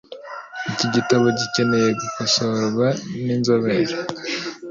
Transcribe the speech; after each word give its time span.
Iki 0.71 0.87
gitabo 0.95 1.25
gikeneye 1.39 1.89
gukosorwa 2.01 2.87
n’inzobere. 3.23 3.93